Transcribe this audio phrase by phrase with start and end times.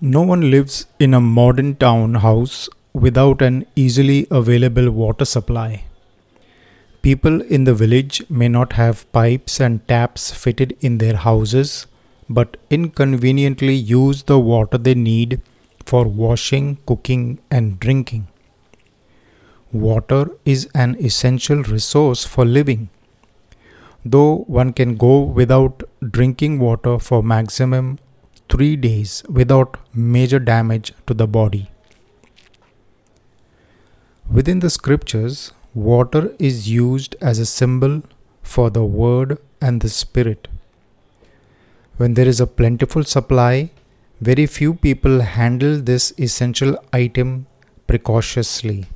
[0.00, 5.82] No one lives in a modern townhouse without an easily available water supply.
[7.02, 11.88] People in the village may not have pipes and taps fitted in their houses,
[12.28, 15.40] but inconveniently use the water they need
[15.84, 18.28] for washing, cooking, and drinking.
[19.72, 22.88] Water is an essential resource for living.
[24.04, 27.98] Though one can go without drinking water for maximum
[28.48, 31.70] 3 days without major damage to the body.
[34.30, 38.02] Within the scriptures, water is used as a symbol
[38.42, 40.48] for the Word and the Spirit.
[41.96, 43.70] When there is a plentiful supply,
[44.20, 47.46] very few people handle this essential item
[47.86, 48.86] precautiously.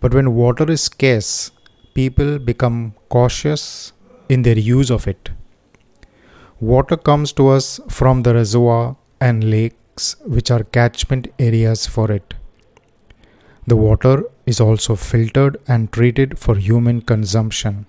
[0.00, 1.50] But when water is scarce,
[1.94, 3.92] people become cautious
[4.28, 5.30] in their use of it.
[6.60, 12.34] Water comes to us from the reservoir and lakes, which are catchment areas for it.
[13.68, 17.86] The water is also filtered and treated for human consumption.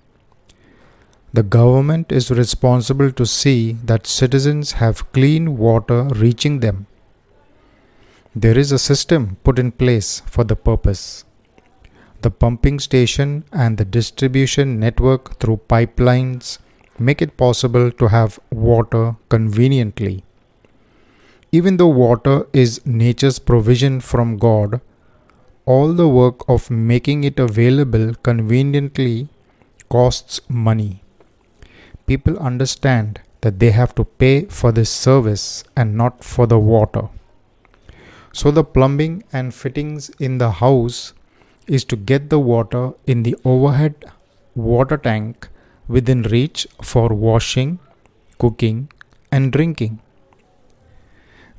[1.32, 6.86] The government is responsible to see that citizens have clean water reaching them.
[8.36, 11.24] There is a system put in place for the purpose.
[12.22, 16.58] The pumping station and the distribution network through pipelines
[17.00, 20.22] make it possible to have water conveniently.
[21.50, 24.80] Even though water is nature's provision from God,
[25.66, 29.28] all the work of making it available conveniently
[29.88, 31.02] costs money.
[32.06, 37.08] People understand that they have to pay for this service and not for the water.
[38.32, 41.14] So, the plumbing and fittings in the house
[41.66, 44.04] is to get the water in the overhead
[44.54, 45.48] water tank
[45.96, 47.78] within reach for washing,
[48.38, 48.88] cooking,
[49.32, 50.00] and drinking.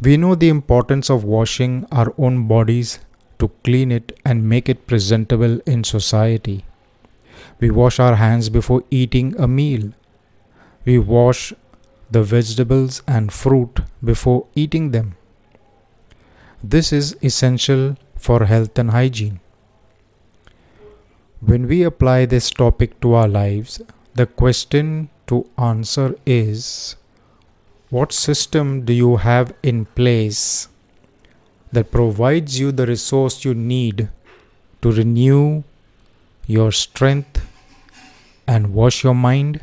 [0.02, 3.00] We know the importance of washing our own bodies
[3.40, 6.64] to clean it and make it presentable in society.
[7.60, 9.92] We wash our hands before eating a meal.
[10.86, 11.54] We wash
[12.10, 15.16] the vegetables and fruit before eating them.
[16.64, 19.40] This is essential for health and hygiene.
[21.40, 23.82] When we apply this topic to our lives,
[24.14, 26.98] the question to answer is
[27.90, 30.68] what system do you have in place
[31.72, 34.10] that provides you the resource you need
[34.82, 35.64] to renew
[36.46, 37.48] your strength
[38.48, 39.62] and wash your mind?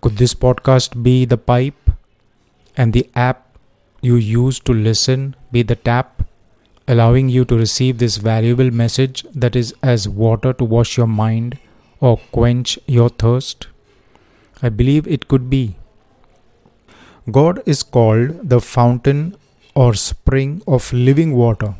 [0.00, 1.90] Could this podcast be the pipe
[2.76, 3.58] and the app
[4.00, 6.22] you use to listen be the tap,
[6.86, 11.58] allowing you to receive this valuable message that is as water to wash your mind
[12.00, 13.68] or quench your thirst?
[14.62, 15.76] I believe it could be.
[17.30, 19.36] God is called the fountain
[19.74, 21.74] or spring of living water.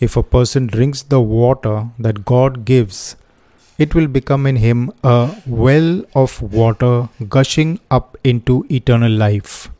[0.00, 3.16] If a person drinks the water that God gives,
[3.78, 9.70] it will become in him a well of water gushing up into eternal life.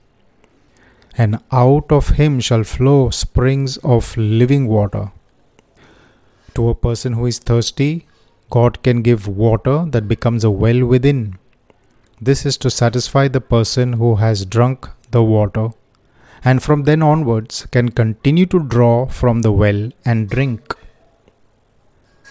[1.16, 5.12] And out of him shall flow springs of living water.
[6.54, 8.06] To a person who is thirsty,
[8.56, 11.38] God can give water that becomes a well within.
[12.20, 15.70] This is to satisfy the person who has drunk the water
[16.44, 20.76] and from then onwards can continue to draw from the well and drink.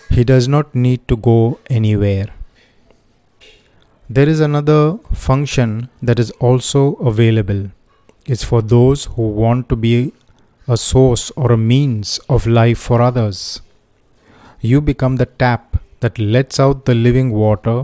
[0.09, 2.28] He does not need to go anywhere.
[4.09, 7.72] There is another function that is also available.
[8.25, 10.13] It's for those who want to be
[10.67, 13.61] a source or a means of life for others.
[14.61, 15.72] You become the tap
[16.03, 17.78] that lets out the living water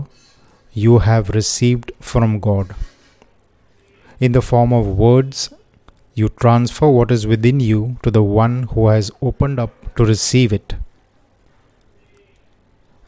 [0.72, 2.74] you have received from God.
[4.20, 5.48] In the form of words
[6.14, 10.52] you transfer what is within you to the one who has opened up to receive
[10.52, 10.74] it.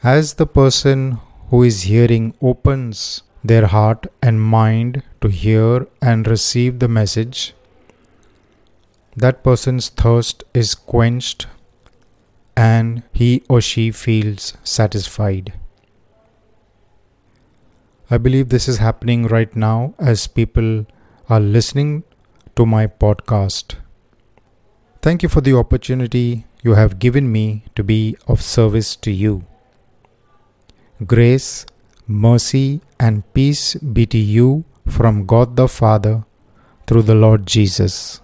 [0.02, 1.18] As the person
[1.50, 7.54] who is hearing opens their heart and mind to hear and receive the message,
[9.16, 11.46] that person's thirst is quenched
[12.56, 15.52] and he or she feels satisfied.
[18.10, 20.86] I believe this is happening right now as people
[21.28, 22.04] are listening
[22.56, 23.76] to my podcast.
[25.00, 29.44] Thank you for the opportunity you have given me to be of service to you.
[31.06, 31.66] Grace,
[32.06, 36.24] mercy, and peace be to you from God the Father
[36.86, 38.21] through the Lord Jesus.